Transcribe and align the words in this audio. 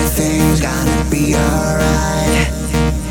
Everything's 0.00 0.62
gonna 0.62 1.10
be 1.10 1.34
alright. 1.36 2.48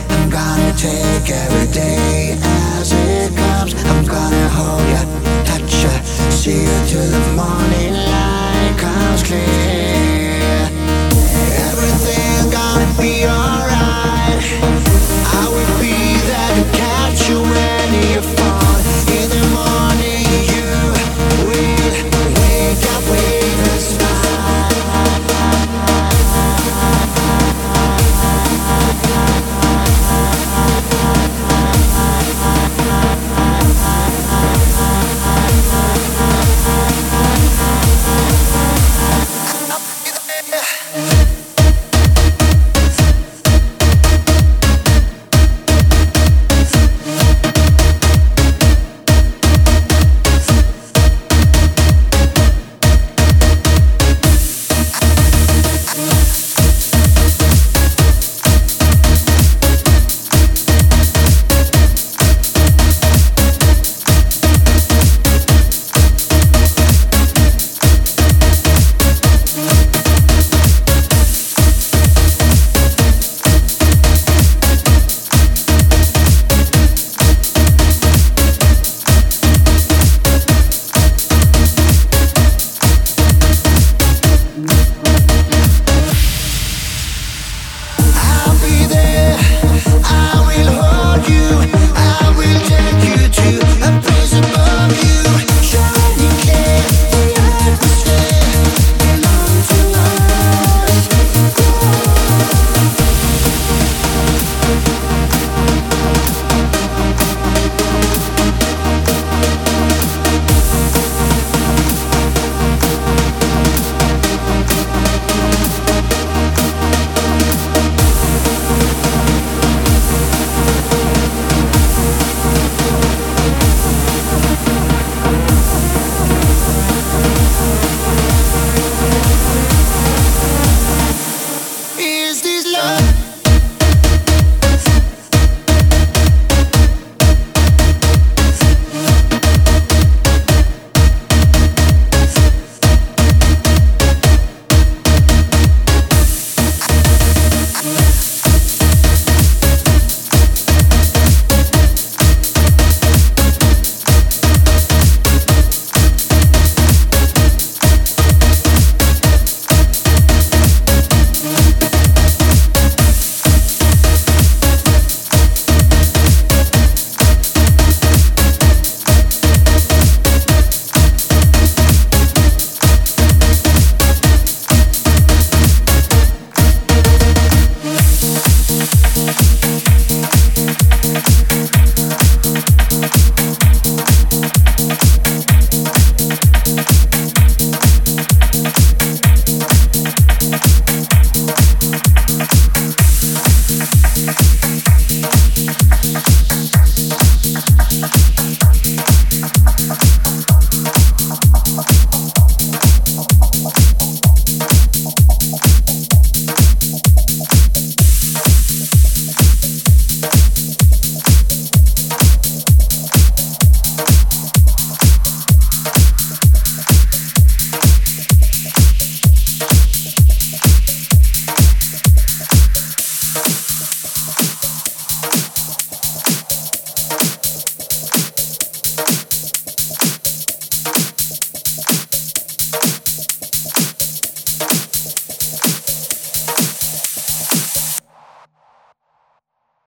I'm 0.10 0.28
gonna 0.28 0.74
take 0.74 1.30
every 1.30 1.72
day 1.72 2.36
as 2.42 2.92
it 2.92 3.36
comes. 3.38 3.76
I'm 3.86 4.04
gonna 4.06 4.50
hold 4.50 4.82
ya, 4.90 5.02
touch 5.46 5.84
ya, 5.84 6.02
see 6.32 6.64
you 6.64 6.78
till 6.88 7.06
the 7.06 7.24
morning 7.38 7.94
light 7.94 8.74
comes 8.80 9.22
clear. 9.22 9.69